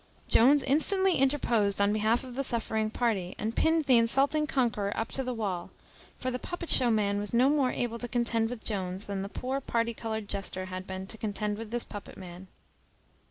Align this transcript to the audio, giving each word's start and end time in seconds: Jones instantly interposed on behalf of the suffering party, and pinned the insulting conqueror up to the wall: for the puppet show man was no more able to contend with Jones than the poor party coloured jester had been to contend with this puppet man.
Jones 0.27 0.63
instantly 0.63 1.17
interposed 1.19 1.79
on 1.79 1.93
behalf 1.93 2.23
of 2.23 2.33
the 2.33 2.43
suffering 2.43 2.89
party, 2.89 3.35
and 3.37 3.55
pinned 3.55 3.85
the 3.85 3.99
insulting 3.99 4.47
conqueror 4.47 4.91
up 4.97 5.09
to 5.09 5.23
the 5.23 5.31
wall: 5.31 5.69
for 6.17 6.31
the 6.31 6.39
puppet 6.39 6.69
show 6.69 6.89
man 6.89 7.19
was 7.19 7.35
no 7.35 7.51
more 7.51 7.71
able 7.71 7.99
to 7.99 8.07
contend 8.07 8.49
with 8.49 8.63
Jones 8.63 9.05
than 9.05 9.21
the 9.21 9.29
poor 9.29 9.61
party 9.61 9.93
coloured 9.93 10.27
jester 10.27 10.65
had 10.65 10.87
been 10.87 11.05
to 11.05 11.19
contend 11.19 11.55
with 11.59 11.69
this 11.69 11.83
puppet 11.83 12.17
man. 12.17 12.47